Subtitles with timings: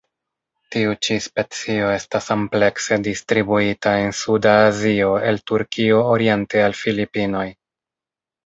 [0.75, 7.47] Tiu ĉi specio estas amplekse distribuita en suda Azio el Turkio oriente al Filipinoj.